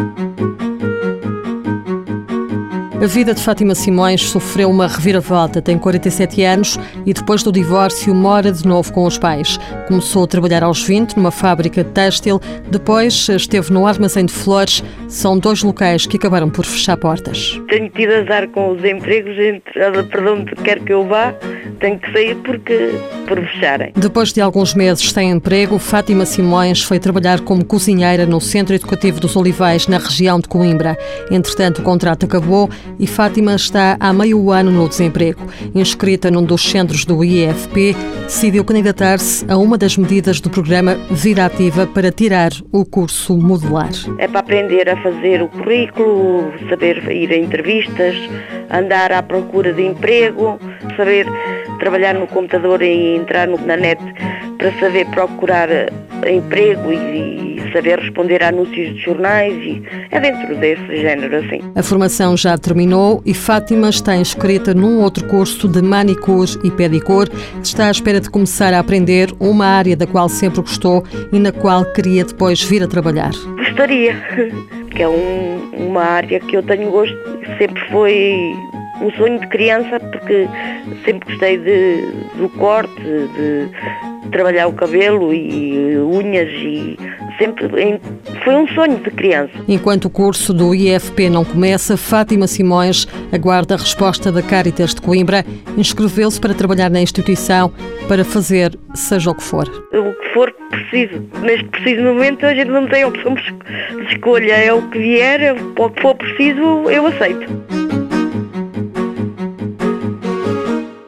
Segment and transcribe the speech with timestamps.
[0.00, 0.29] Thank you.
[3.02, 5.62] A vida de Fátima Simões sofreu uma reviravolta.
[5.62, 9.58] Tem 47 anos e depois do divórcio mora de novo com os pais.
[9.88, 12.38] Começou a trabalhar aos 20 numa fábrica de têxtil,
[12.70, 14.84] depois esteve no armazém de flores.
[15.08, 17.58] São dois locais que acabaram por fechar portas.
[17.70, 19.34] Tenho tido azar com os empregos,
[20.10, 21.34] para onde quer que eu vá,
[21.80, 22.90] tenho que sair porque
[23.26, 23.92] por fecharem.
[23.96, 29.20] Depois de alguns meses sem emprego, Fátima Simões foi trabalhar como cozinheira no Centro Educativo
[29.20, 30.98] dos Olivais, na região de Coimbra.
[31.30, 32.68] Entretanto, o contrato acabou
[33.00, 35.40] e Fátima está há meio ano no desemprego.
[35.74, 41.46] Inscrita num dos centros do IEFP, decidiu candidatar-se a uma das medidas do programa Vida
[41.46, 43.90] Ativa para tirar o curso modular.
[44.18, 48.14] É para aprender a fazer o currículo, saber ir a entrevistas,
[48.70, 50.58] andar à procura de emprego,
[50.96, 51.26] saber
[51.78, 54.00] trabalhar no computador e entrar na net
[54.58, 55.88] para saber procurar eh,
[56.26, 61.60] emprego e, saber responder a anúncios de jornais e é dentro desse género assim.
[61.74, 67.30] A formação já terminou e Fátima está inscrita num outro curso de manicure e pedicure.
[67.62, 71.52] Está à espera de começar a aprender uma área da qual sempre gostou e na
[71.52, 73.32] qual queria depois vir a trabalhar.
[73.56, 74.14] Gostaria,
[74.90, 77.16] que é um, uma área que eu tenho gosto,
[77.58, 78.52] sempre foi
[79.00, 80.46] um sonho de criança, porque
[81.04, 82.02] sempre gostei de,
[82.36, 86.98] do corte, de trabalhar o cabelo e unhas e
[87.40, 88.00] sempre
[88.44, 89.52] foi um sonho de criança.
[89.66, 95.00] Enquanto o curso do IFP não começa, Fátima Simões aguarda a resposta da Caritas de
[95.00, 95.44] Coimbra.
[95.76, 97.72] Inscreveu-se para trabalhar na instituição
[98.06, 99.66] para fazer seja o que for.
[99.68, 101.22] O que for preciso.
[101.40, 104.52] Neste preciso momento a gente não tem opção de escolha.
[104.52, 107.46] É o que vier, o que for preciso, eu aceito.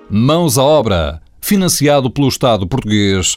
[0.08, 3.36] Mãos à Obra, financiado pelo Estado português